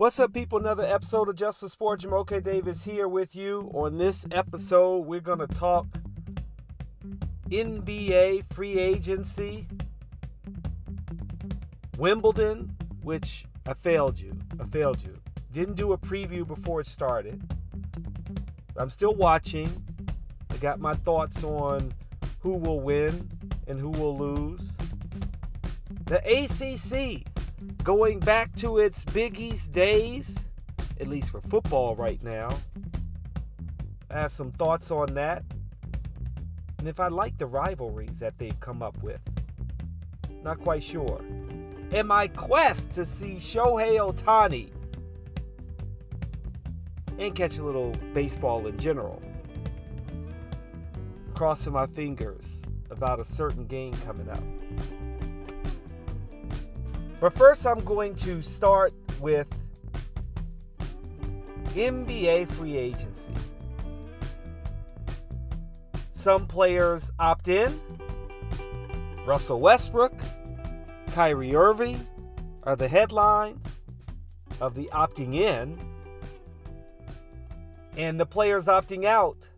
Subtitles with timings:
[0.00, 0.58] What's up, people?
[0.58, 2.00] Another episode of Justice for Sport.
[2.00, 3.70] Jamoke Davis here with you.
[3.74, 5.86] On this episode, we're going to talk
[7.50, 9.68] NBA free agency,
[11.98, 14.32] Wimbledon, which I failed you.
[14.58, 15.18] I failed you.
[15.52, 17.42] Didn't do a preview before it started.
[18.78, 19.84] I'm still watching.
[20.48, 21.92] I got my thoughts on
[22.38, 23.28] who will win
[23.66, 24.78] and who will lose.
[26.06, 27.29] The ACC
[27.82, 30.36] going back to its Big East days,
[31.00, 32.58] at least for football right now.
[34.10, 35.44] I have some thoughts on that.
[36.78, 39.20] And if I like the rivalries that they've come up with.
[40.42, 41.22] Not quite sure.
[41.92, 44.70] And my quest to see Shohei Ohtani
[47.18, 49.22] and catch a little baseball in general.
[51.34, 54.42] Crossing my fingers about a certain game coming up.
[57.20, 59.46] But first, I'm going to start with
[61.74, 63.32] NBA free agency.
[66.08, 67.78] Some players opt in.
[69.26, 70.14] Russell Westbrook,
[71.12, 72.06] Kyrie Irving
[72.62, 73.64] are the headlines
[74.58, 75.78] of the opting in.
[77.98, 79.50] And the players opting out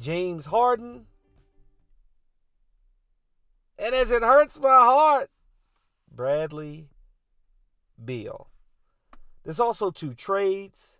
[0.00, 1.06] James Harden.
[3.78, 5.30] And as it hurts my heart,
[6.14, 6.88] Bradley
[8.02, 8.48] Beal.
[9.42, 10.98] There's also two trades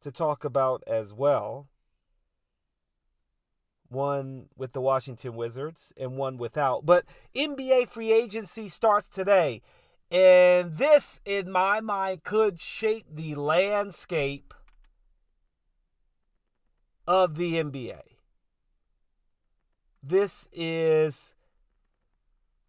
[0.00, 1.68] to talk about as well
[3.94, 6.84] one with the Washington Wizards and one without.
[6.84, 9.62] But NBA free agency starts today.
[10.10, 14.52] And this, in my mind, could shape the landscape
[17.06, 18.00] of the NBA.
[20.02, 21.33] This is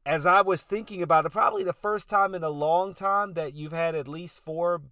[0.05, 3.55] as I was thinking about it, probably the first time in a long time that
[3.55, 4.83] you've had at least four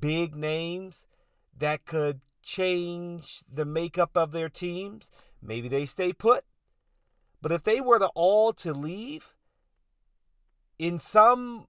[0.00, 1.06] big names
[1.58, 5.10] that could change the makeup of their teams.
[5.42, 6.44] Maybe they stay put.
[7.42, 9.34] But if they were to all to leave
[10.78, 11.66] in some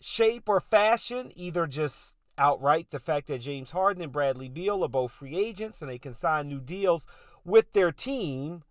[0.00, 4.88] shape or fashion, either just outright the fact that James Harden and Bradley Beal are
[4.88, 7.06] both free agents and they can sign new deals
[7.44, 8.62] with their team,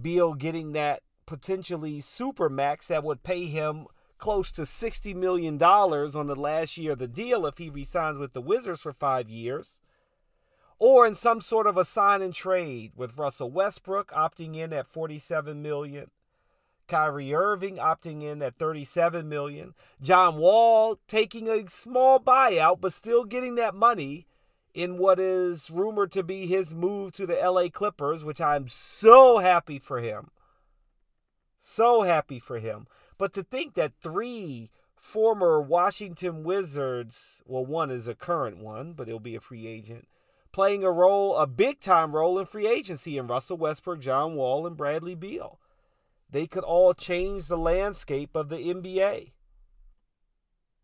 [0.00, 3.86] Beal getting that potentially super max that would pay him
[4.18, 8.32] close to $60 million on the last year of the deal if he resigns with
[8.32, 9.80] the Wizards for five years.
[10.78, 14.86] Or in some sort of a sign and trade with Russell Westbrook opting in at
[14.86, 16.10] 47 million.
[16.86, 23.24] Kyrie Irving opting in at 37 million, John Wall taking a small buyout but still
[23.24, 24.26] getting that money
[24.74, 29.38] in what is rumored to be his move to the LA Clippers, which I'm so
[29.38, 30.30] happy for him.
[31.66, 32.86] So happy for him.
[33.16, 39.08] But to think that three former Washington Wizards, well, one is a current one, but
[39.08, 40.06] he'll be a free agent,
[40.52, 44.66] playing a role, a big time role in free agency in Russell Westbrook, John Wall,
[44.66, 45.58] and Bradley Beal.
[46.30, 49.32] They could all change the landscape of the NBA.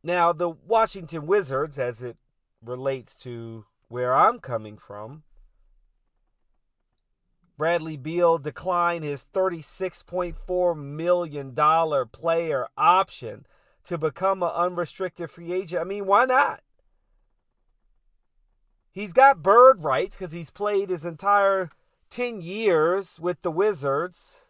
[0.02, 2.16] Now, the Washington Wizards, as it
[2.64, 5.24] relates to where I'm coming from,
[7.60, 11.54] Bradley Beal declined his $36.4 million
[12.10, 13.44] player option
[13.84, 15.82] to become an unrestricted free agent.
[15.82, 16.62] I mean, why not?
[18.90, 21.68] He's got bird rights because he's played his entire
[22.08, 24.46] 10 years with the Wizards.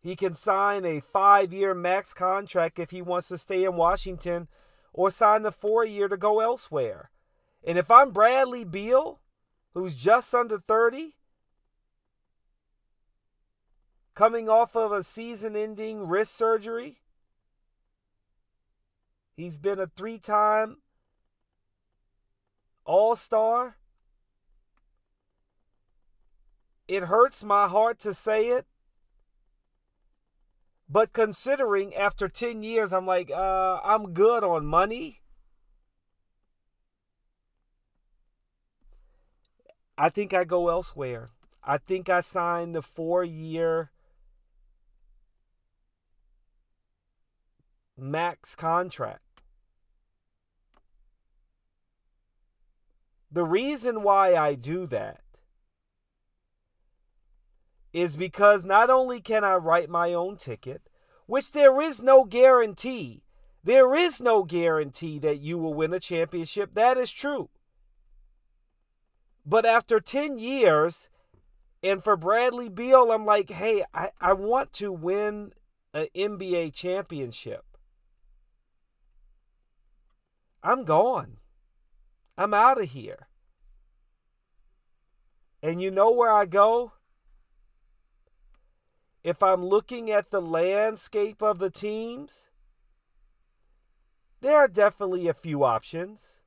[0.00, 4.48] He can sign a five year max contract if he wants to stay in Washington
[4.94, 7.10] or sign the four year to go elsewhere.
[7.62, 9.20] And if I'm Bradley Beal,
[9.74, 11.14] who's just under 30,
[14.14, 16.98] coming off of a season ending wrist surgery.
[19.36, 20.78] He's been a three time
[22.84, 23.76] All Star.
[26.88, 28.66] It hurts my heart to say it.
[30.88, 35.20] But considering after 10 years, I'm like, uh, I'm good on money.
[40.00, 41.30] I think I go elsewhere.
[41.64, 43.90] I think I sign the four year
[47.96, 49.42] max contract.
[53.30, 55.20] The reason why I do that
[57.92, 60.82] is because not only can I write my own ticket,
[61.26, 63.24] which there is no guarantee.
[63.64, 66.74] There is no guarantee that you will win a championship.
[66.74, 67.50] That is true.
[69.48, 71.08] But after 10 years,
[71.82, 75.54] and for Bradley Beal, I'm like, hey, I, I want to win
[75.94, 77.64] an NBA championship.
[80.62, 81.38] I'm gone.
[82.36, 83.28] I'm out of here.
[85.62, 86.92] And you know where I go?
[89.24, 92.48] If I'm looking at the landscape of the teams,
[94.42, 96.37] there are definitely a few options.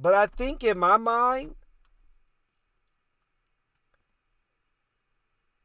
[0.00, 1.56] But I think in my mind,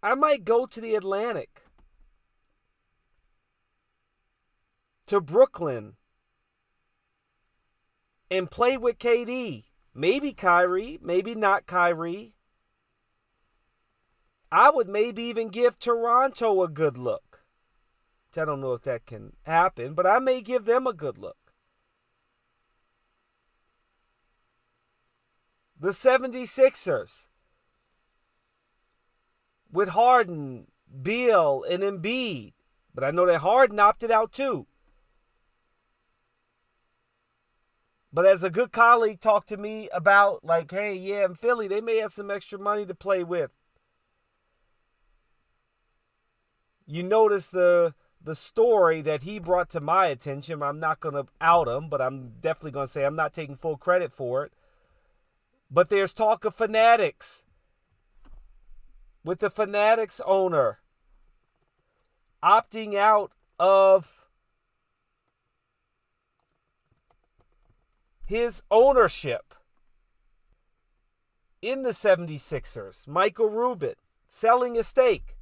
[0.03, 1.63] I might go to the Atlantic,
[5.07, 5.95] to Brooklyn,
[8.29, 9.65] and play with KD.
[9.93, 12.35] Maybe Kyrie, maybe not Kyrie.
[14.51, 17.45] I would maybe even give Toronto a good look.
[18.37, 21.44] I don't know if that can happen, but I may give them a good look.
[25.79, 27.27] The 76ers
[29.71, 30.67] with Harden,
[31.01, 32.53] Beal, and Embiid.
[32.93, 34.67] But I know that Harden opted out too.
[38.13, 41.81] But as a good colleague talked to me about, like, hey, yeah, in Philly, they
[41.81, 43.53] may have some extra money to play with.
[46.87, 47.93] You notice the
[48.23, 50.63] the story that he brought to my attention.
[50.63, 53.55] I'm not going to out him, but I'm definitely going to say I'm not taking
[53.55, 54.53] full credit for it.
[55.69, 57.43] But there's talk of fanatics
[59.23, 60.79] with the fanatics owner
[62.43, 64.27] opting out of
[68.25, 69.53] his ownership
[71.61, 73.95] in the 76ers, Michael Rubin,
[74.27, 75.35] selling a stake.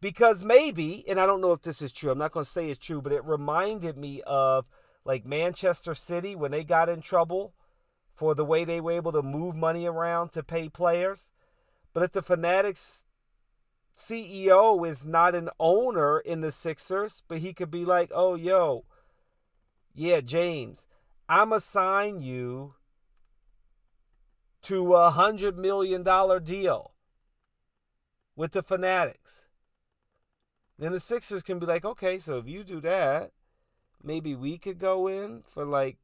[0.00, 2.68] Because maybe, and I don't know if this is true, I'm not going to say
[2.68, 4.68] it's true, but it reminded me of
[5.04, 7.54] like Manchester City when they got in trouble
[8.14, 11.30] for the way they were able to move money around to pay players.
[11.92, 13.04] But if the Fanatics
[13.96, 18.84] CEO is not an owner in the Sixers, but he could be like, oh, yo,
[19.94, 20.86] yeah, James,
[21.28, 22.74] I'm assign you
[24.62, 26.92] to a hundred million dollar deal
[28.36, 29.44] with the Fanatics.
[30.78, 33.30] Then the Sixers can be like, okay, so if you do that,
[34.02, 35.98] maybe we could go in for like,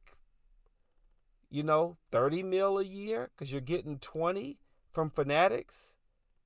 [1.51, 4.57] you know, 30 mil a year because you're getting 20
[4.91, 5.95] from Fanatics.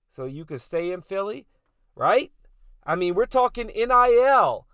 [0.10, 1.46] So you could stay in Philly,
[1.96, 2.32] right?
[2.84, 4.68] I mean, we're talking NIL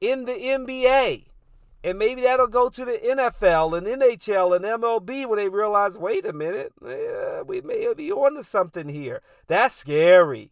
[0.00, 1.24] in the NBA.
[1.84, 6.26] And maybe that'll go to the NFL and NHL and MLB when they realize, wait
[6.26, 9.22] a minute, yeah, we may be on to something here.
[9.46, 10.50] That's scary.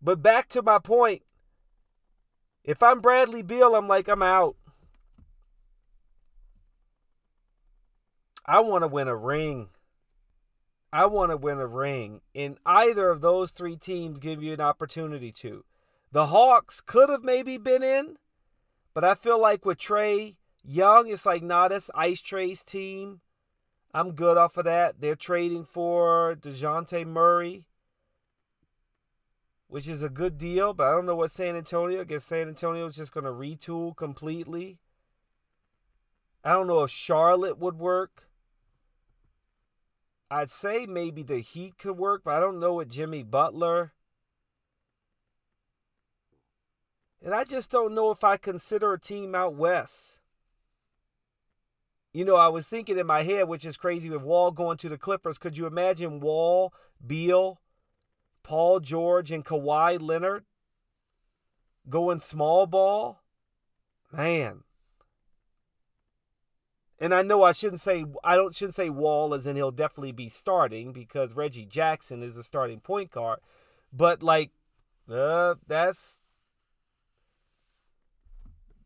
[0.00, 1.22] But back to my point.
[2.64, 4.56] If I'm Bradley Beal, I'm like, I'm out.
[8.46, 9.68] I want to win a ring.
[10.92, 12.20] I want to win a ring.
[12.34, 15.64] And either of those three teams give you an opportunity to.
[16.12, 18.16] The Hawks could have maybe been in,
[18.92, 23.20] but I feel like with Trae Young, it's like, nah, that's Ice Trae's team.
[23.92, 25.00] I'm good off of that.
[25.00, 27.66] They're trading for DeJounte Murray,
[29.68, 32.48] which is a good deal, but I don't know what San Antonio, I guess San
[32.48, 34.78] Antonio is just going to retool completely.
[36.44, 38.28] I don't know if Charlotte would work.
[40.30, 43.92] I'd say maybe the Heat could work, but I don't know what Jimmy Butler.
[47.22, 50.20] And I just don't know if I consider a team out west.
[52.12, 54.88] You know, I was thinking in my head, which is crazy, with Wall going to
[54.88, 55.38] the Clippers.
[55.38, 56.72] Could you imagine Wall,
[57.04, 57.60] Beal,
[58.42, 60.44] Paul George, and Kawhi Leonard
[61.88, 63.20] going small ball?
[64.12, 64.62] Man.
[67.00, 70.12] And I know I shouldn't say I don't shouldn't say Wall as in he'll definitely
[70.12, 73.40] be starting because Reggie Jackson is a starting point guard.
[73.92, 74.50] But like
[75.10, 76.22] uh, that's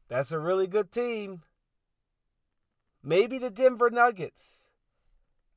[0.09, 1.43] that's a really good team.
[3.03, 4.67] Maybe the Denver Nuggets.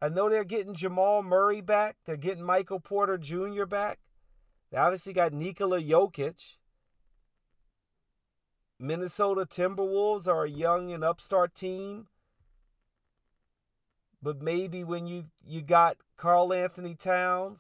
[0.02, 1.98] I know they're getting Jamal Murray back.
[2.06, 3.66] They're getting Michael Porter Jr.
[3.66, 4.00] back.
[4.72, 6.56] They obviously got Nikola Jokic.
[8.80, 12.08] Minnesota Timberwolves are a young and upstart team.
[14.22, 17.60] But maybe when you you got Karl-Anthony Towns.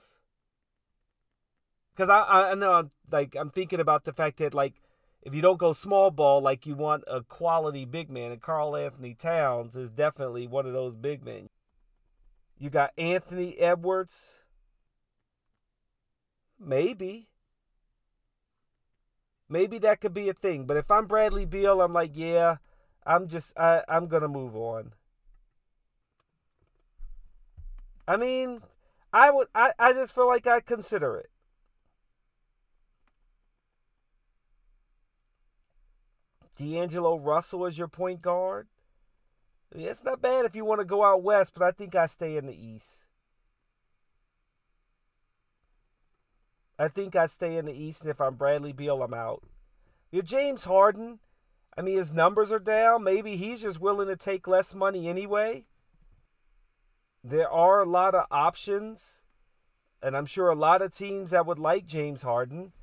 [1.94, 4.76] Because I I know I'm like I'm thinking about the fact that like
[5.24, 9.14] if you don't go small ball like you want a quality big man, and Karl-Anthony
[9.14, 11.50] Towns is definitely one of those big men.
[12.58, 14.42] You got Anthony Edwards.
[16.60, 17.28] Maybe.
[19.50, 20.66] Maybe that could be a thing.
[20.66, 22.58] But if I'm Bradley Beal, I'm like, yeah,
[23.06, 24.94] I'm just I, I'm gonna move on.
[28.12, 28.60] I mean,
[29.14, 31.30] I would I, I just feel like I consider it.
[36.58, 38.68] D'Angelo Russell is your point guard.
[39.74, 41.96] I mean, it's not bad if you want to go out west, but I think
[41.96, 43.06] I stay in the east.
[46.78, 49.44] I think I stay in the east, and if I'm Bradley Beal, I'm out.
[50.12, 51.20] You're James Harden.
[51.78, 53.06] I mean, his numbers are down.
[53.06, 55.64] Maybe he's just willing to take less money anyway.
[57.24, 59.22] There are a lot of options,
[60.02, 62.74] and I'm sure a lot of teams that would like James Harden.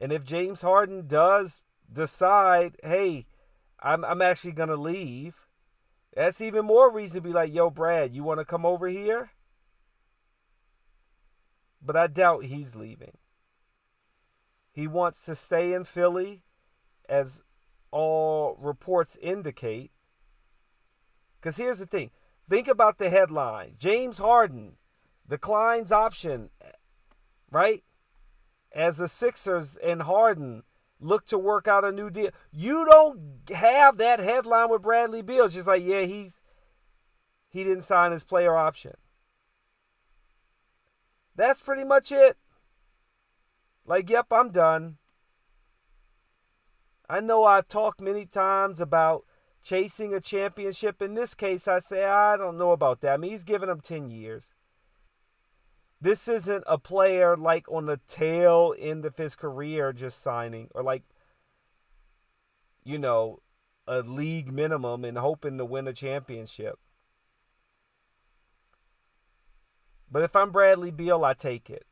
[0.00, 3.26] And if James Harden does decide, hey,
[3.80, 5.46] I'm, I'm actually going to leave,
[6.14, 9.30] that's even more reason to be like, yo, Brad, you want to come over here?
[11.80, 13.16] But I doubt he's leaving.
[14.72, 16.42] He wants to stay in Philly,
[17.08, 17.42] as
[17.90, 19.92] all reports indicate.
[21.40, 22.10] Because here's the thing
[22.48, 24.76] think about the headline James Harden
[25.28, 26.50] declines option,
[27.50, 27.84] right?
[28.72, 30.62] As the Sixers and Harden
[31.00, 32.30] look to work out a new deal.
[32.52, 35.44] You don't have that headline with Bradley Beal.
[35.44, 36.40] It's just like, yeah, he's
[37.48, 38.94] he didn't sign his player option.
[41.34, 42.36] That's pretty much it.
[43.86, 44.98] Like, yep, I'm done.
[47.08, 49.24] I know I've talked many times about
[49.62, 51.02] chasing a championship.
[51.02, 53.14] In this case, I say, I don't know about that.
[53.14, 54.54] I mean, he's given him 10 years.
[56.00, 60.82] This isn't a player like on the tail end of his career just signing, or
[60.82, 61.02] like,
[62.84, 63.40] you know,
[63.86, 66.78] a league minimum and hoping to win a championship.
[70.10, 71.84] But if I'm Bradley Beal, I take it.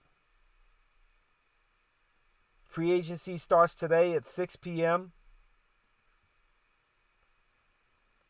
[2.64, 5.12] Free agency starts today at 6 p.m.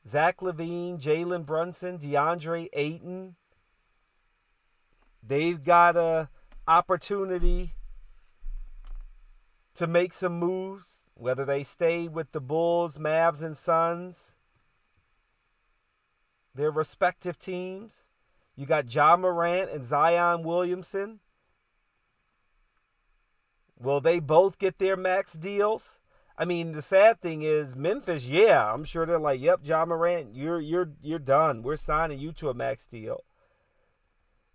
[0.06, 3.34] Zach LaVine, Jalen Brunson, DeAndre Ayton.
[5.22, 6.28] They've got a
[6.68, 7.72] opportunity
[9.74, 14.36] to make some moves, whether they stay with the Bulls, Mavs, and Suns,
[16.54, 18.08] their respective teams.
[18.54, 21.20] You got Ja Morant and Zion Williamson.
[23.78, 25.98] Will they both get their max deals?
[26.38, 30.34] I mean, the sad thing is Memphis, yeah, I'm sure they're like, "Yep, Ja Morant,
[30.34, 31.62] you're you're you're done.
[31.62, 33.24] We're signing you to a max deal."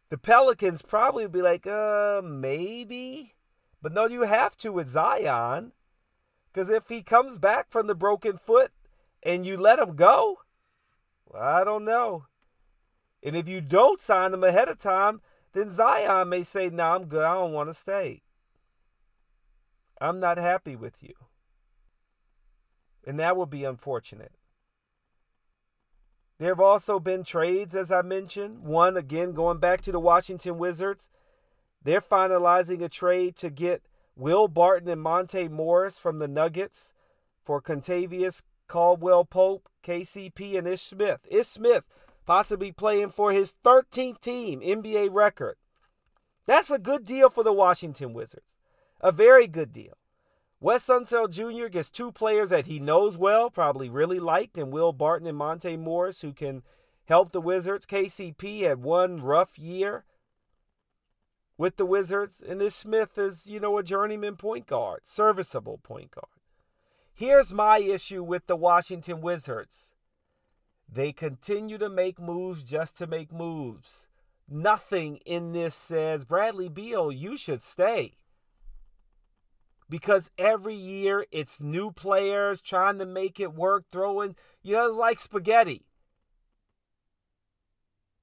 [0.10, 3.36] The Pelicans probably would be like, "Uh, maybe."
[3.82, 5.74] But no, you have to with Zion.
[6.54, 8.72] Cuz if he comes back from the broken foot
[9.24, 10.42] and you let him go,
[11.34, 12.28] I don't know.
[13.24, 15.22] And if you don't sign him ahead of time,
[15.54, 17.24] then Zion may say, "No, nah, I'm good.
[17.26, 18.24] I don't want to stay."
[20.00, 21.14] I'm not happy with you.
[23.05, 24.31] And that would be unfortunate.
[26.38, 28.63] There have also been trades, as I mentioned.
[28.63, 31.10] One, again, going back to the Washington Wizards.
[31.84, 33.84] They're finalizing a trade to get
[34.15, 36.93] Will Barton and Monte Morris from the Nuggets
[37.43, 41.25] for Kentavious Caldwell Pope, KCP, and Ish Smith.
[41.29, 41.84] Ish Smith
[42.25, 45.58] possibly playing for his 13th team, NBA record.
[46.46, 48.55] That's a good deal for the Washington Wizards.
[49.00, 49.98] A very good deal.
[50.63, 51.70] Wes Unseld Jr.
[51.70, 55.75] gets two players that he knows well, probably really liked, and Will Barton and Monte
[55.75, 56.62] Morris, who can
[57.06, 57.88] help the Wizards.
[57.88, 60.06] KCP had one rough year
[61.58, 66.12] with the Wizards, and Ish Smith is, you know, a journeyman point guard, serviceable point
[66.12, 66.27] guard.
[67.12, 69.96] Here's my issue with the Washington Wizards
[70.94, 74.08] they continue to make moves just to make moves.
[74.48, 78.18] Nothing in this says, Bradley Beal, you should stay
[79.91, 84.98] because every year it's new players trying to make it work, throwing, you know, it's
[84.98, 85.86] like spaghetti.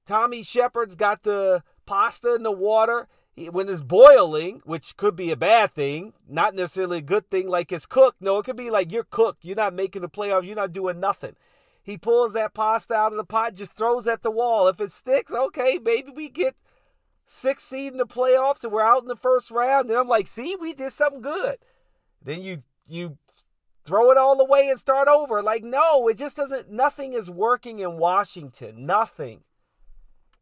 [0.03, 3.07] Tommy Sheppard's got the pasta in the water
[3.51, 7.71] when it's boiling, which could be a bad thing, not necessarily a good thing like
[7.71, 8.19] it's cooked.
[8.19, 9.45] No, it could be like you're cooked.
[9.45, 10.47] You're not making the playoffs.
[10.47, 11.35] You're not doing nothing.
[11.83, 14.67] He pulls that pasta out of the pot, just throws at the wall.
[14.67, 16.55] If it sticks, okay, maybe we get
[17.31, 19.89] sixth seed in the playoffs and we're out in the first round.
[19.89, 21.57] And I'm like, see, we did something good.
[22.21, 23.17] Then you you
[23.85, 25.41] throw it all away and start over.
[25.41, 28.85] Like, no, it just doesn't nothing is working in Washington.
[28.85, 29.41] Nothing.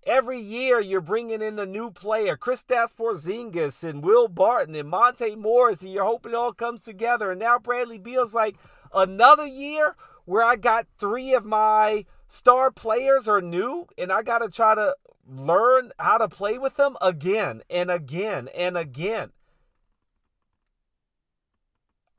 [0.05, 5.35] Every year you're bringing in a new player, Kristaps Porzingis and Will Barton and Monte
[5.35, 7.31] Morris, and you're hoping it all comes together.
[7.31, 8.55] And now Bradley Beal's like
[8.93, 14.39] another year where I got three of my star players are new, and I got
[14.39, 14.93] to try to
[15.25, 19.31] learn how to play with them again and again and again.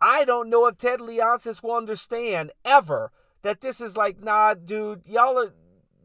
[0.01, 3.13] I don't know if Ted Leonsis will understand ever
[3.43, 5.53] that this is like, nah, dude, y'all are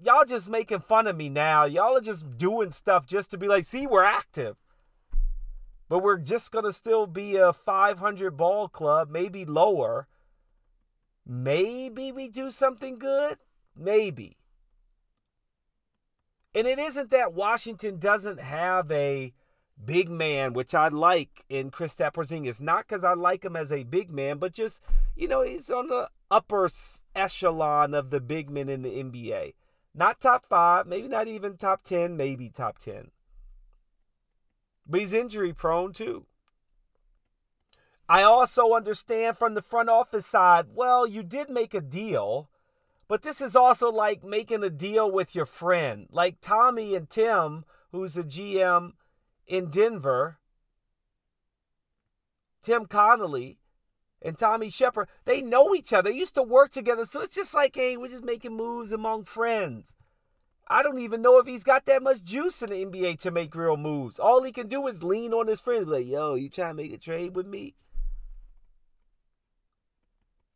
[0.03, 1.63] y'all just making fun of me now.
[1.63, 4.57] Y'all are just doing stuff just to be like, see, we're active.
[5.87, 10.09] But we're just gonna still be a 500 ball club, maybe lower.
[11.25, 13.37] Maybe we do something good.
[13.75, 14.37] Maybe.
[16.55, 19.33] And it isn't that Washington doesn't have a
[19.83, 22.47] big man, which I like in Kristaps Porzingis.
[22.47, 24.81] Is not because I like him as a big man, but just,
[25.15, 26.69] you know, he's on the upper
[27.15, 29.53] echelon of the big men in the NBA.
[29.95, 33.11] Not top five, maybe not even top 10, maybe top 10.
[34.87, 36.25] But he's injury prone too.
[38.13, 42.47] I also understand from the front office side, well, you did make a deal,
[43.07, 46.05] but this is also like making a deal with your friend.
[46.11, 48.91] Like Tommy and Tim, who's the GM
[49.47, 50.37] in Denver,
[52.61, 53.57] Tim Connolly
[54.21, 56.11] and Tommy Sheppard, they know each other.
[56.11, 57.07] They used to work together.
[57.07, 59.95] So it's just like, hey, we're just making moves among friends.
[60.67, 63.55] I don't even know if he's got that much juice in the NBA to make
[63.55, 64.19] real moves.
[64.19, 66.93] All he can do is lean on his friends, like, yo, you trying to make
[66.93, 67.73] a trade with me?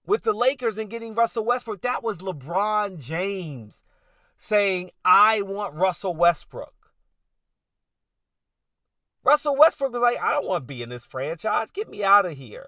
[0.08, 3.84] With the Lakers and getting Russell Westbrook, that was LeBron James
[4.38, 6.94] saying, I want Russell Westbrook.
[9.22, 11.72] Russell Westbrook was like, I don't want to be in this franchise.
[11.72, 12.68] Get me out of here.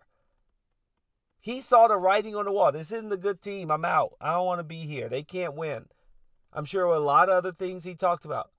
[1.40, 2.74] He saw the writing on the wall.
[2.74, 3.72] This isn't a good team.
[3.72, 4.16] I'm out.
[4.20, 5.08] I don't want to be here.
[5.08, 5.86] They can't win.
[6.52, 8.52] I'm sure a lot of other things he talked about.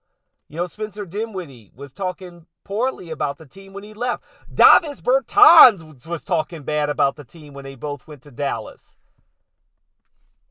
[0.48, 4.24] You know, Spencer Dinwiddie was talking poorly about the team when he left.
[4.52, 8.98] Davis Bertans was talking bad about the team when they both went to Dallas.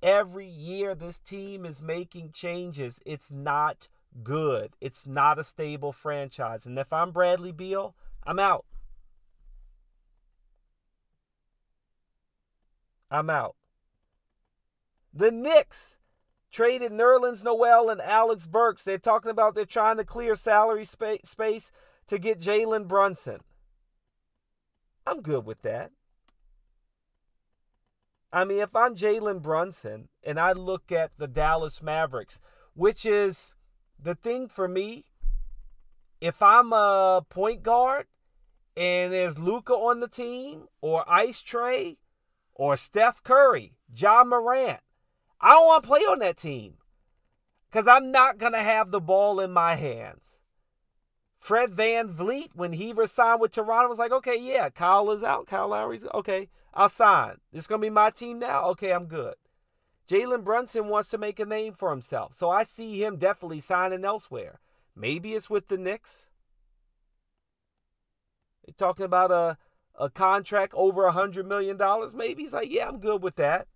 [0.01, 2.99] Every year, this team is making changes.
[3.05, 3.87] It's not
[4.23, 4.75] good.
[4.79, 6.65] It's not a stable franchise.
[6.65, 8.65] And if I'm Bradley Beal, I'm out.
[13.11, 13.55] I'm out.
[15.13, 15.97] The Knicks
[16.51, 18.83] traded Nerlens Noel and Alec Burks.
[18.83, 21.71] They're talking about they're trying to clear salary spa- space
[22.09, 23.39] to get Jalen Brunson.
[25.05, 25.91] I'm good with that.
[28.31, 32.39] I mean, if I'm Jalen Brunson and I look at the Dallas Mavericks,
[32.73, 33.53] which is
[34.01, 35.05] the thing for me,
[36.19, 38.07] if I'm a point guard
[38.75, 41.97] and there's Luka on the team or Ice Trae
[42.53, 44.79] or Steph Curry, Ja Morant,
[45.39, 46.77] I don't want to play on that team
[47.69, 50.38] because I'm not going to have the ball in my hands.
[51.39, 55.47] Fred Van VanVleet, when he resigned with Toronto, was like, okay, yeah, Kyle is out.
[55.47, 56.49] Kyle Lowry's okay.
[56.73, 57.37] I'll sign.
[57.53, 58.65] It's to be my team now.
[58.71, 59.35] Okay, I'm good.
[60.07, 62.33] Jalen Brunson wants to make a name for himself.
[62.33, 64.59] So I see him definitely signing elsewhere.
[64.95, 66.29] Maybe it's with the Knicks.
[68.65, 69.57] They're talking about a,
[69.97, 71.77] a contract over a $100 million.
[72.15, 73.67] Maybe he's like, yeah, I'm good with that.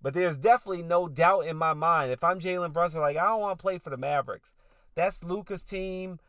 [0.00, 2.10] But there's definitely no doubt in my mind.
[2.10, 4.54] If I'm Jalen Brunson, like, I don't want to play for the Mavericks.
[4.94, 6.20] That's Luka's team.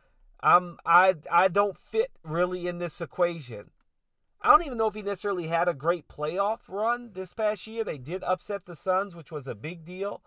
[0.42, 3.70] I'm I I don't fit really in this equation.
[4.40, 7.84] I don't even know if he necessarily had a great playoff run this past year.
[7.84, 10.20] They did upset the Suns, which was a big deal.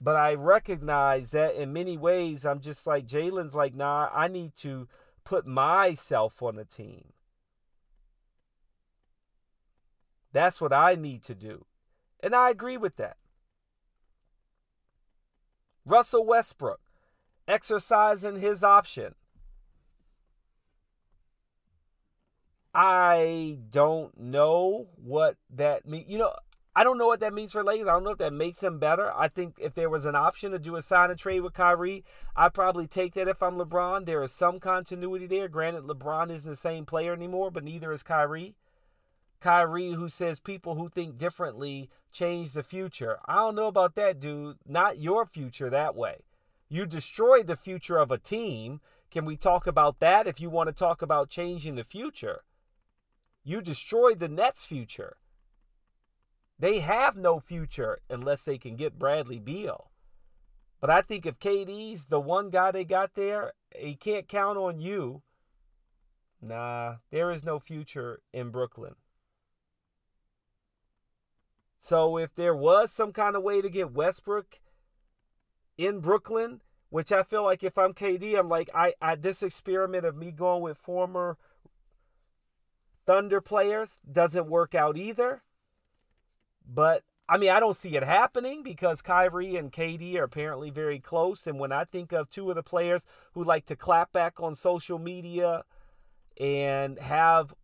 [0.00, 4.56] But I recognize that in many ways, I'm just like, Jalen's like, nah, I need
[4.56, 4.88] to
[5.24, 7.12] put myself on the team.
[10.32, 11.66] That's what I need to do.
[12.22, 13.18] And I agree with that.
[15.84, 16.80] Russell Westbrook
[17.48, 19.14] exercising his option.
[22.72, 26.08] I don't know what that means.
[26.08, 26.32] You know,
[26.74, 27.88] I don't know what that means for Lakers.
[27.88, 29.12] I don't know if that makes him better.
[29.16, 32.04] I think if there was an option to do a sign and trade with Kyrie,
[32.36, 34.06] I'd probably take that if I'm LeBron.
[34.06, 35.48] There is some continuity there.
[35.48, 38.54] Granted, LeBron isn't the same player anymore, but neither is Kyrie.
[39.40, 43.18] Kyrie, who says people who think differently change the future.
[43.26, 44.58] I don't know about that, dude.
[44.66, 46.18] Not your future that way.
[46.70, 48.80] You destroy the future of a team.
[49.10, 52.44] Can we talk about that if you want to talk about changing the future?
[53.42, 55.16] You destroy the Nets' future.
[56.60, 59.90] They have no future unless they can get Bradley Beal.
[60.80, 64.78] But I think if KD's the one guy they got there, he can't count on
[64.78, 65.22] you.
[66.40, 68.94] Nah, there is no future in Brooklyn.
[71.80, 74.60] So if there was some kind of way to get Westbrook
[75.78, 80.04] in Brooklyn, which I feel like if I'm KD, I'm like I, I this experiment
[80.04, 81.36] of me going with former
[83.06, 85.42] Thunder players doesn't work out either.
[86.66, 90.98] But I mean, I don't see it happening because Kyrie and KD are apparently very
[90.98, 91.46] close.
[91.46, 94.56] And when I think of two of the players who like to clap back on
[94.56, 95.62] social media
[96.40, 97.54] and have,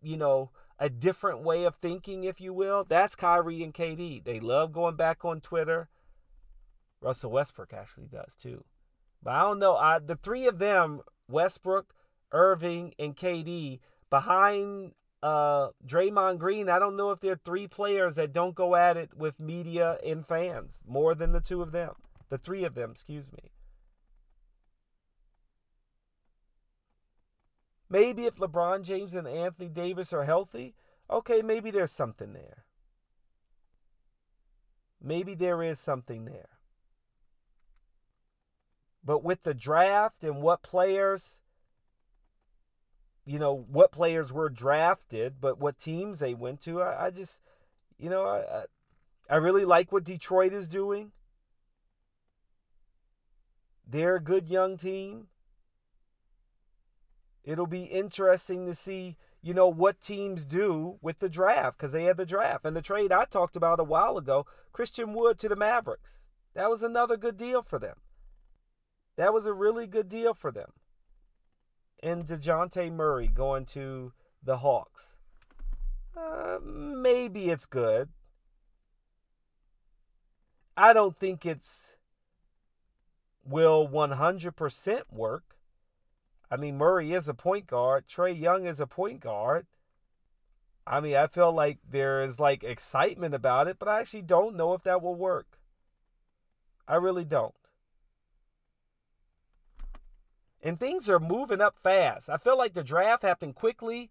[0.00, 4.22] you know, a different way of thinking, if you will, that's Kyrie and KD.
[4.22, 5.88] They love going back on Twitter.
[7.00, 8.64] Russell Westbrook actually does too.
[9.22, 9.76] But I don't know.
[9.76, 11.94] I, the three of them, Westbrook,
[12.32, 13.80] Irving, and KD,
[14.10, 18.76] behind uh, Draymond Green, I don't know if there are three players that don't go
[18.76, 21.94] at it with media and fans more than the two of them,
[22.28, 23.50] the three of them, excuse me.
[27.90, 30.74] Maybe if LeBron James and Anthony Davis are healthy,
[31.10, 32.64] okay, maybe there's something there.
[35.00, 36.57] Maybe there is something there.
[39.08, 41.40] But with the draft and what players,
[43.24, 47.40] you know, what players were drafted, but what teams they went to, I, I just,
[47.96, 48.64] you know, I,
[49.30, 51.12] I really like what Detroit is doing.
[53.86, 55.28] They're a good young team.
[57.42, 62.04] It'll be interesting to see, you know, what teams do with the draft because they
[62.04, 65.48] had the draft and the trade I talked about a while ago, Christian Wood to
[65.48, 66.26] the Mavericks.
[66.52, 67.96] That was another good deal for them.
[69.18, 70.70] That was a really good deal for them.
[72.00, 74.12] And DeJounte Murray going to
[74.44, 75.18] the Hawks.
[76.16, 78.10] Uh, maybe it's good.
[80.76, 81.96] I don't think it's
[83.44, 85.56] will 100% work.
[86.48, 88.06] I mean, Murray is a point guard.
[88.06, 89.66] Trae Young is a point guard.
[90.86, 94.54] I mean, I feel like there is like excitement about it, but I actually don't
[94.54, 95.58] know if that will work.
[96.86, 97.57] I really don't.
[100.62, 102.28] And things are moving up fast.
[102.28, 104.10] I feel like the draft happened quickly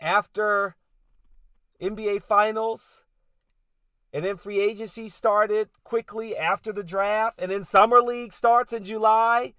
[0.00, 0.76] after
[1.80, 3.04] NBA Finals.
[4.12, 7.40] And then free agency started quickly after the draft.
[7.40, 9.54] And then Summer League starts in July.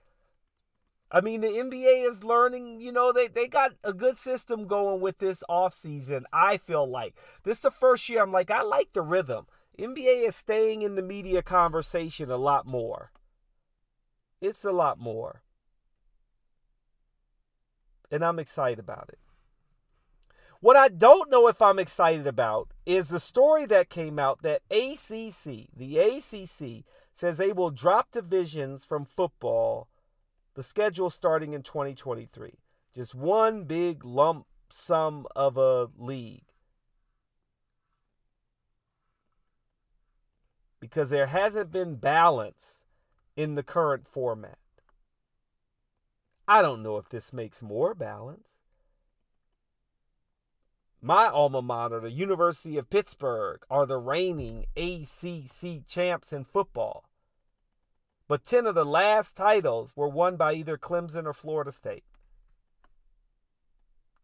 [1.12, 5.02] I mean, the NBA is learning, you know, they, they got a good system going
[5.02, 7.16] with this offseason, I feel like.
[7.44, 9.48] This is the first year I'm like, I like the rhythm.
[9.78, 13.12] NBA is staying in the media conversation a lot more.
[14.40, 15.44] It's a lot more.
[18.12, 19.20] And I'm excited about it.
[20.60, 24.62] What I don't know if I'm excited about is the story that came out that
[24.70, 29.88] ACC, the ACC, says they will drop divisions from football
[30.54, 32.60] the schedule starting in 2023.
[32.94, 36.44] Just one big lump sum of a league.
[40.80, 42.84] Because there hasn't been balance
[43.36, 44.58] in the current format.
[46.48, 48.48] I don't know if this makes more balance.
[51.02, 57.06] My alma mater, the University of Pittsburgh, are the reigning ACC champs in football.
[58.28, 62.04] But 10 of the last titles were won by either Clemson or Florida State.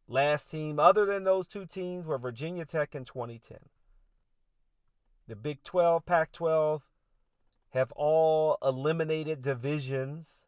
[0.07, 3.57] Last team other than those two teams were Virginia Tech in 2010.
[5.27, 6.83] The Big 12, Pac 12
[7.71, 10.45] have all eliminated divisions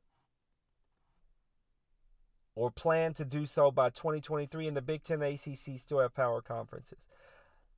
[2.59, 6.41] or plan to do so by 2023, and the Big Ten ACC still have power
[6.41, 7.07] conferences.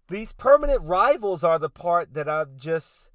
[0.09, 3.11] These permanent rivals are the part that I just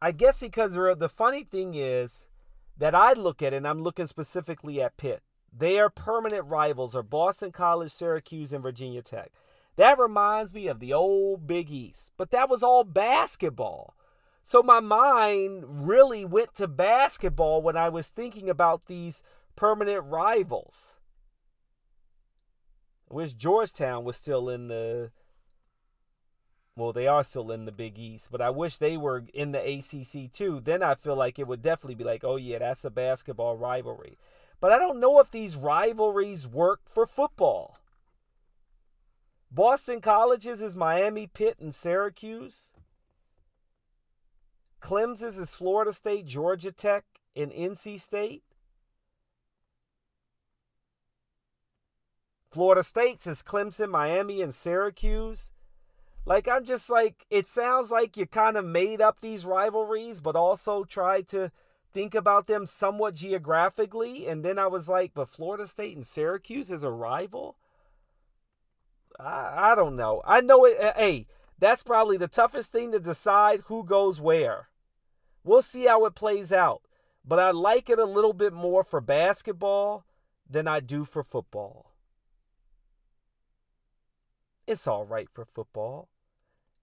[0.00, 2.26] I guess because the funny thing is
[2.76, 5.22] that I look at and I'm looking specifically at Pitt.
[5.50, 9.32] Their permanent rivals are Boston College, Syracuse, and Virginia Tech.
[9.76, 13.94] That reminds me of the old Big East, but that was all basketball.
[14.44, 19.22] So my mind really went to basketball when I was thinking about these
[19.56, 20.98] permanent rivals.
[23.10, 25.10] I wish Georgetown was still in the
[26.76, 29.60] well, they are still in the Big East, but I wish they were in the
[29.60, 30.60] ACC too.
[30.60, 34.18] Then I feel like it would definitely be like, oh, yeah, that's a basketball rivalry.
[34.60, 37.78] But I don't know if these rivalries work for football.
[39.50, 42.72] Boston College's is Miami, Pitt, and Syracuse.
[44.82, 48.42] Clemson's is Florida State, Georgia Tech, and NC State.
[52.50, 55.50] Florida State's is Clemson, Miami, and Syracuse.
[56.24, 60.36] Like I'm just like it sounds like you kind of made up these rivalries, but
[60.36, 61.52] also tried to
[61.92, 64.26] think about them somewhat geographically.
[64.26, 67.56] And then I was like, but Florida State and Syracuse is a rival.
[69.18, 70.20] I, I don't know.
[70.26, 70.78] I know it.
[70.80, 71.26] Uh, hey,
[71.58, 74.68] that's probably the toughest thing to decide who goes where.
[75.44, 76.82] We'll see how it plays out.
[77.24, 80.04] But I like it a little bit more for basketball
[80.48, 81.85] than I do for football.
[84.66, 86.08] It's all right for football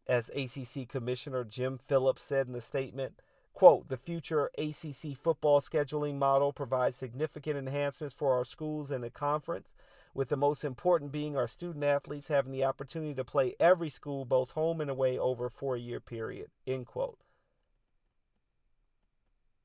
[0.08, 3.20] as ACC Commissioner Jim Phillips said in the statement.
[3.54, 9.10] Quote, the future ACC football scheduling model provides significant enhancements for our schools and the
[9.10, 9.70] conference,
[10.14, 14.24] with the most important being our student athletes having the opportunity to play every school,
[14.26, 16.48] both home and away, over a four year period.
[16.66, 17.20] End quote.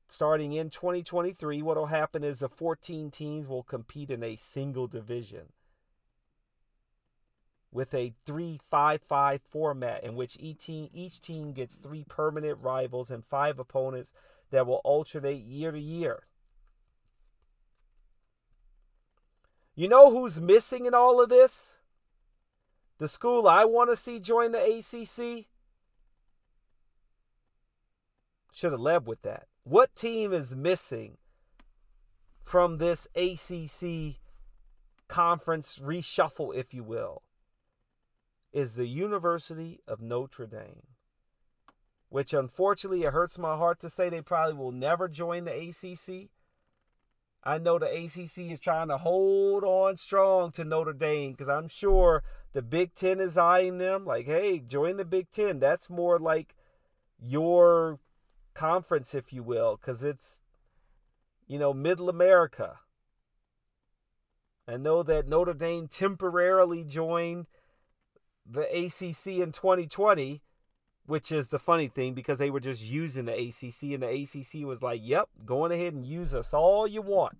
[0.09, 4.87] Starting in 2023, what will happen is the 14 teams will compete in a single
[4.87, 5.53] division.
[7.71, 13.23] With a 3-5-5 format in which each team, each team gets three permanent rivals and
[13.25, 14.11] five opponents
[14.51, 16.23] that will alternate year to year.
[19.75, 21.77] You know who's missing in all of this?
[22.97, 25.45] The school I want to see join the ACC
[28.51, 29.45] should have led with that.
[29.63, 31.17] What team is missing
[32.43, 34.15] from this ACC
[35.07, 37.21] conference reshuffle, if you will?
[38.51, 40.87] Is the University of Notre Dame.
[42.09, 46.29] Which unfortunately, it hurts my heart to say they probably will never join the ACC.
[47.43, 51.67] I know the ACC is trying to hold on strong to Notre Dame because I'm
[51.67, 55.59] sure the Big Ten is eyeing them like, hey, join the Big Ten.
[55.59, 56.55] That's more like
[57.21, 57.99] your
[58.53, 60.41] conference, if you will, because it's,
[61.47, 62.79] you know, middle America.
[64.67, 67.47] I know that Notre Dame temporarily joined
[68.49, 70.41] the ACC in 2020,
[71.05, 74.65] which is the funny thing because they were just using the ACC, and the ACC
[74.65, 77.37] was like, yep, going ahead and use us all you want.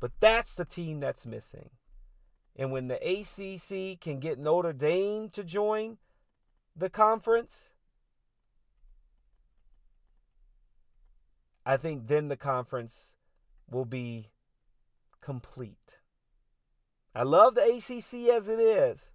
[0.00, 1.70] But that's the team that's missing.
[2.54, 5.98] And when the ACC can get Notre Dame to join
[6.74, 7.70] the conference,
[11.64, 13.14] I think then the conference
[13.70, 14.30] will be
[15.20, 16.00] complete.
[17.14, 19.10] I love the ACC as it is,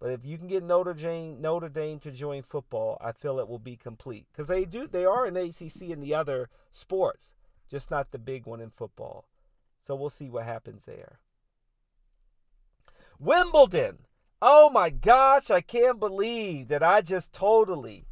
[0.00, 3.48] but if you can get Notre Dame Notre Dame to join football, I feel it
[3.48, 7.34] will be complete because they do they are an ACC in the other sports,
[7.70, 9.26] just not the big one in football.
[9.80, 11.18] So we'll see what happens there.
[13.18, 13.98] Wimbledon.
[14.40, 18.04] Oh my gosh, I can't believe that I just totally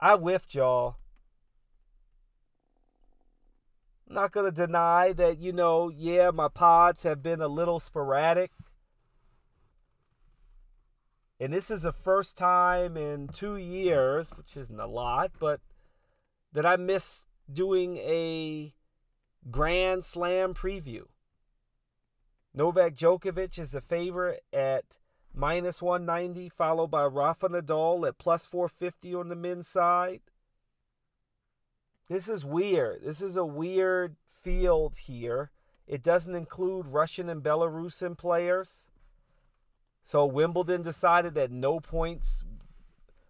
[0.00, 0.96] I whiffed y'all.
[4.08, 7.80] I'm not going to deny that, you know, yeah, my pods have been a little
[7.80, 8.52] sporadic.
[11.40, 15.60] And this is the first time in two years, which isn't a lot, but
[16.52, 18.74] that I miss doing a
[19.50, 21.02] Grand Slam preview.
[22.52, 24.98] Novak Djokovic is a favorite at
[25.32, 30.22] minus 190, followed by Rafa Nadal at plus 450 on the men's side.
[32.08, 33.02] This is weird.
[33.04, 35.52] This is a weird field here.
[35.86, 38.87] It doesn't include Russian and Belarusian players.
[40.02, 42.44] So Wimbledon decided that no points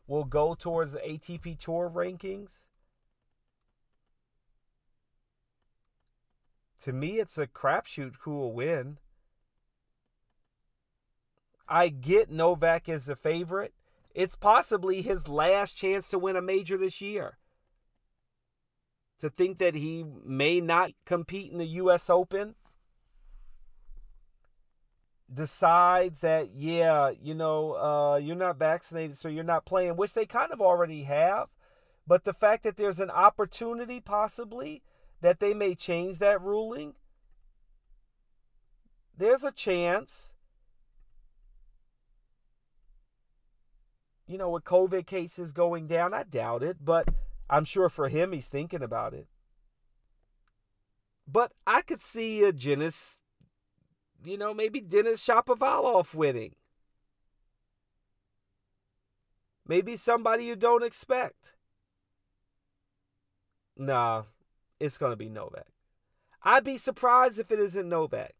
[0.06, 2.64] will go towards the ATP Tour rankings.
[6.82, 8.98] To me, it's a crapshoot who will win.
[11.68, 13.74] I get Novak as a favorite.
[14.14, 17.38] It's possibly his last chance to win a major this year
[19.18, 22.08] to think that he may not compete in the U.S.
[22.08, 22.54] Open
[25.32, 30.24] decides that yeah you know uh, you're not vaccinated so you're not playing which they
[30.24, 31.48] kind of already have
[32.06, 34.82] but the fact that there's an opportunity possibly
[35.20, 36.94] that they may change that ruling
[39.16, 40.32] there's a chance
[44.26, 47.06] you know with covid cases going down i doubt it but
[47.50, 49.26] I'm sure for him, he's thinking about it.
[51.26, 53.18] But I could see a Denis,
[54.24, 56.54] you know, maybe Denis Shapovalov winning.
[59.66, 61.54] Maybe somebody you don't expect.
[63.76, 64.24] Nah,
[64.80, 65.66] it's going to be Novak.
[66.42, 68.32] I'd be surprised if it isn't Novak.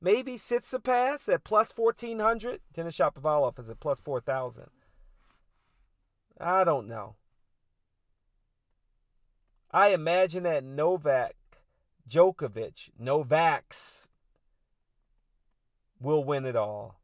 [0.00, 2.60] Maybe Tsitsipas at plus 1400.
[2.72, 4.66] Denis Shapovalov is at plus 4000.
[6.40, 7.16] I don't know.
[9.70, 11.34] I imagine that Novak
[12.08, 14.08] Djokovic, Novaks,
[16.00, 17.00] will win it all.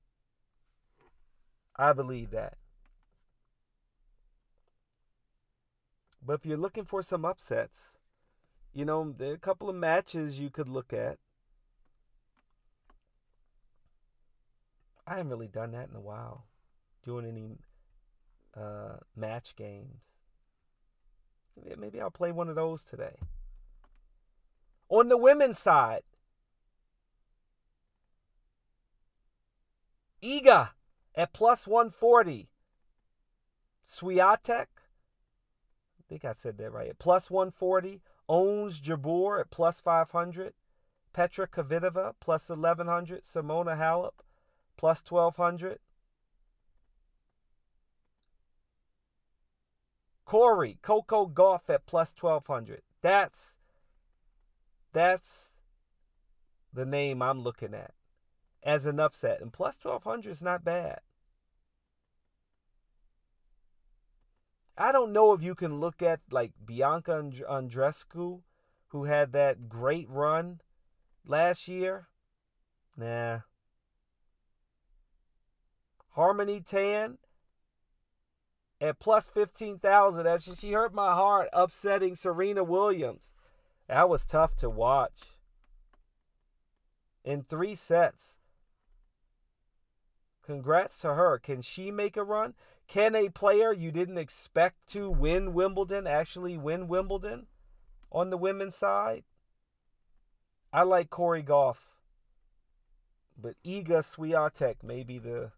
[1.76, 2.54] I believe that.
[6.24, 7.98] But if you're looking for some upsets,
[8.72, 11.18] you know, there are a couple of matches you could look at.
[15.06, 16.46] I haven't really done that in a while,
[17.04, 17.58] doing any
[18.56, 20.02] uh, match games.
[21.78, 23.16] Maybe I'll play one of those today.
[24.88, 26.02] On the women's side,
[30.26, 30.70] Iga
[31.14, 32.48] at plus 140.
[33.84, 38.02] Swiatek, I think I said that right, at plus 140.
[38.28, 40.52] Ons Jabeur at plus 500.
[41.12, 43.22] Petra Kvitova plus 1100.
[43.22, 44.18] Simona Halep
[44.76, 45.78] plus 1200.
[50.24, 52.82] Corey, Coco Gauff at plus 1200.
[53.00, 53.54] That's
[54.92, 55.54] that's
[56.72, 57.95] the name I'm looking at.
[58.66, 59.40] As an upset.
[59.40, 60.98] And plus 1200 is not bad.
[64.76, 67.12] I don't know if you can look at like Bianca
[67.48, 68.42] Andreescu,
[68.88, 70.60] who had that great run
[71.24, 72.08] last year.
[72.96, 73.40] Nah.
[76.10, 77.18] Harmony Tan
[78.80, 80.26] at plus 15,000.
[80.26, 83.32] Actually, she hurt my heart upsetting Serena Williams.
[83.86, 85.20] That was tough to watch.
[87.24, 88.38] In three sets.
[90.46, 91.38] Congrats to her.
[91.38, 92.54] Can she make a run?
[92.86, 97.46] Can a player you didn't expect to win Wimbledon actually win Wimbledon
[98.12, 99.24] on the women's side?
[100.72, 101.78] I like Cori Gauff.
[103.36, 105.50] But Iga Swiatek may be the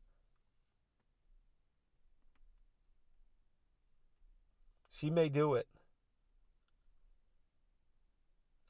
[4.90, 5.68] She may do it.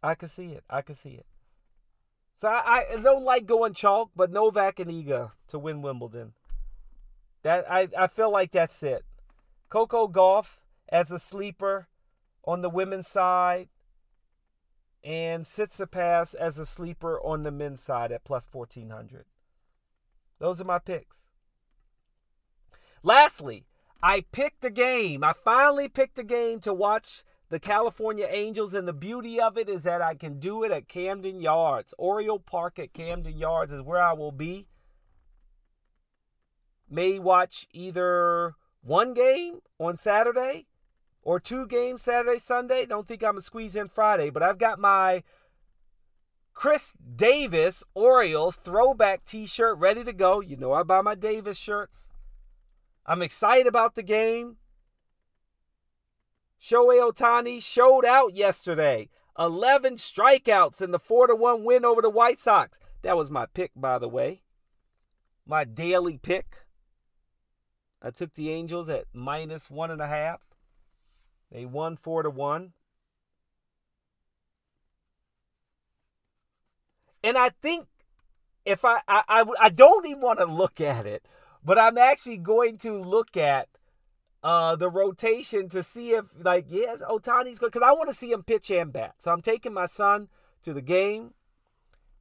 [0.02, 0.64] I can see it.
[0.68, 1.26] I can see it.
[2.38, 6.34] So I, I don't like going chalk, but Novak and Iga to win Wimbledon.
[7.42, 9.04] That I, I feel like that's it.
[9.68, 11.88] Coco Gauff as a sleeper
[12.44, 13.68] on the women's side,
[15.02, 19.24] and Tsitsipas as a sleeper on the men's side at plus 1400.
[20.38, 21.28] Those are my picks.
[23.02, 23.66] Lastly,
[24.00, 25.24] I picked a game.
[25.24, 29.68] I finally picked a game to watch the California Angels, and the beauty of it
[29.68, 31.94] is that I can do it at Camden Yards.
[31.96, 34.66] Oriole Park at Camden Yards is where I will be.
[36.90, 40.66] May watch either one game on Saturday
[41.22, 42.86] or two games Saturday, Sunday.
[42.86, 45.22] Don't think I'm going to squeeze in Friday, but I've got my
[46.54, 50.40] Chris Davis Orioles throwback t shirt ready to go.
[50.40, 52.08] You know, I buy my Davis shirts.
[53.06, 54.56] I'm excited about the game.
[56.60, 59.08] Shohei Ohtani showed out yesterday.
[59.38, 62.78] 11 strikeouts in the 4 to 1 win over the White Sox.
[63.02, 64.42] That was my pick, by the way.
[65.46, 66.66] My daily pick.
[68.02, 70.40] I took the Angels at minus one and a half.
[71.50, 72.72] They won 4 to 1.
[77.22, 77.86] And I think
[78.64, 81.26] if I, I, I, I don't even want to look at it,
[81.64, 83.68] but I'm actually going to look at
[84.42, 88.32] uh, the rotation to see if, like, yes, Ohtani's good because I want to see
[88.32, 89.14] him pitch and bat.
[89.18, 90.28] So I'm taking my son
[90.62, 91.34] to the game.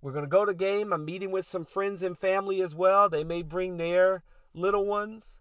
[0.02, 0.94] We're going to go to game.
[0.94, 3.10] I'm meeting with some friends and family as well.
[3.10, 5.38] They may bring their little ones.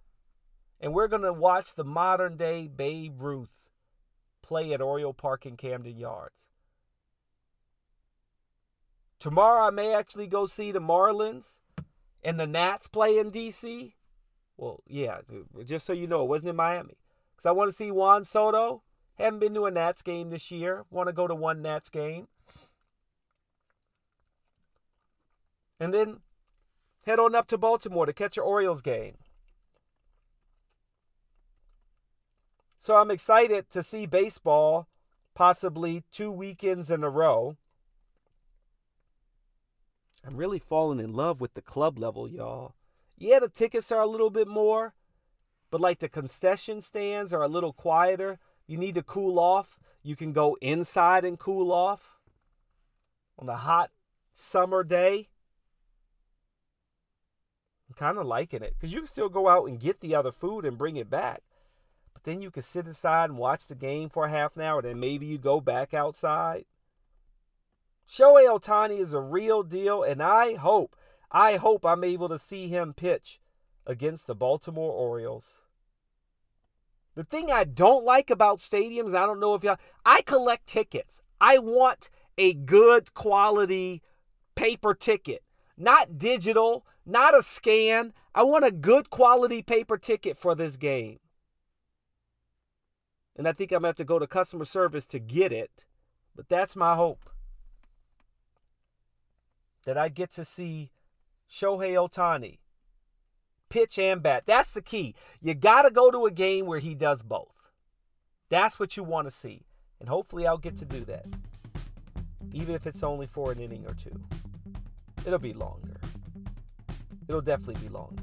[0.81, 3.71] And we're going to watch the modern day Babe Ruth
[4.43, 6.47] play at Oriole Park in Camden Yards.
[9.19, 11.59] Tomorrow I may actually go see the Marlins
[12.23, 13.95] and the Nats play in DC.
[14.57, 15.21] Well, yeah,
[15.64, 16.97] just so you know, it wasn't in Miami.
[17.35, 18.83] Because I want to see Juan Soto.
[19.19, 20.85] Haven't been to a Nats game this year.
[20.90, 22.29] Want to go to one Nats game.
[25.79, 26.21] And then
[27.05, 29.16] head on up to Baltimore to catch your Orioles game.
[32.79, 34.87] So I'm excited to see baseball
[35.35, 37.57] possibly two weekends in a row.
[40.27, 42.75] I'm really falling in love with the club level, y'all.
[43.16, 44.94] Yeah, the tickets are a little bit more,
[45.70, 48.38] but like the concession stands are a little quieter.
[48.66, 49.79] You need to cool off.
[50.02, 52.18] You can go inside and cool off
[53.38, 53.90] on a hot
[54.33, 55.29] summer day.
[57.88, 60.33] I'm kind of liking it because you can still go out and get the other
[60.33, 61.42] food and bring it back.
[62.12, 64.83] But then you can sit inside and watch the game for a half an hour.
[64.83, 66.64] Then maybe you go back outside.
[68.09, 70.94] Shohei Ohtani is a real deal, and I hope,
[71.37, 73.40] I hope I'm able to see him pitch
[73.87, 75.61] against the Baltimore Orioles.
[77.14, 81.20] The thing I don't like about stadiums, I don't know if y'all, I collect tickets.
[81.38, 84.01] I want a good quality
[84.55, 85.42] paper ticket,
[85.77, 88.14] not digital, not a scan.
[88.35, 91.18] I want a good quality paper ticket for this game.
[93.37, 95.84] And I think I'm going to have to go to customer service to get it,
[96.34, 97.28] but that's my hope
[99.84, 100.93] that I get to see
[101.51, 102.59] Shohei Ohtani
[103.68, 104.44] pitch and bat.
[104.47, 105.14] That's the key.
[105.40, 107.55] You got to go to a game where he does both.
[108.49, 109.66] That's what you want to see.
[110.01, 111.26] And hopefully I'll get to do that.
[112.53, 114.20] Even if it's only for an inning or two.
[115.24, 115.97] It'll be longer.
[117.28, 118.22] It'll definitely be longer.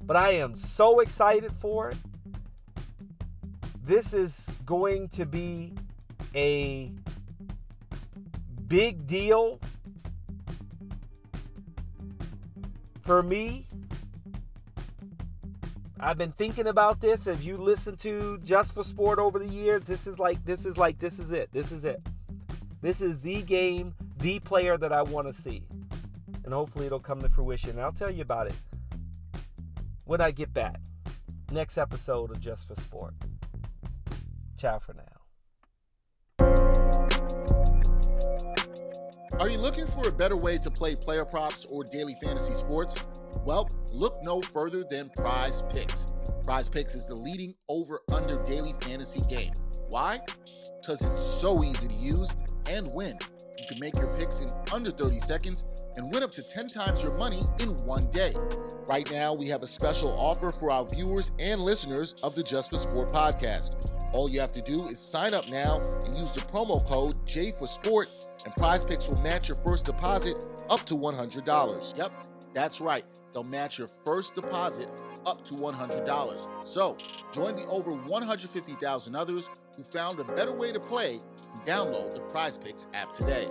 [0.00, 1.96] But I am so excited for it.
[3.84, 5.74] This is going to be
[6.34, 6.92] a
[8.66, 9.60] big deal
[13.02, 13.66] for me,
[15.98, 17.26] I've been thinking about this.
[17.26, 20.78] If you listen to Just for Sport over the years, this is like this is
[20.78, 21.50] like this is it.
[21.52, 22.00] This is it.
[22.80, 25.66] This is the game, the player that I want to see.
[26.44, 27.78] And hopefully it'll come to fruition.
[27.78, 28.54] I'll tell you about it
[30.04, 30.80] when I get back.
[31.50, 33.14] Next episode of Just for Sport.
[34.56, 35.09] Ciao for now.
[39.40, 42.94] Are you looking for a better way to play player props or daily fantasy sports?
[43.42, 46.12] Well, look no further than Prize Picks.
[46.44, 49.54] Prize Picks is the leading over under daily fantasy game.
[49.88, 50.18] Why?
[50.78, 52.36] Because it's so easy to use
[52.68, 53.18] and win.
[53.58, 57.02] You can make your picks in under 30 seconds and win up to 10 times
[57.02, 58.34] your money in one day.
[58.90, 62.70] Right now, we have a special offer for our viewers and listeners of the Just
[62.70, 63.90] for Sport podcast.
[64.12, 67.52] All you have to do is sign up now and use the promo code J
[67.52, 68.08] for Sport,
[68.44, 71.98] and Prize Picks will match your first deposit up to $100.
[71.98, 72.12] Yep,
[72.54, 73.04] that's right.
[73.32, 74.88] They'll match your first deposit
[75.26, 76.64] up to $100.
[76.64, 76.96] So
[77.32, 82.20] join the over 150,000 others who found a better way to play and download the
[82.20, 83.48] Prize Picks app today.